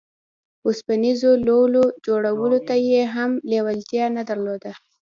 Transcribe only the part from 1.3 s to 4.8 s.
لولو جوړولو ته يې هم لېوالتيا نه درلوده.